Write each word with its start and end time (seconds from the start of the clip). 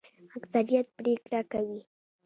اکثریت 0.51 0.87
پریکړه 0.97 1.41
کوي 1.51 1.79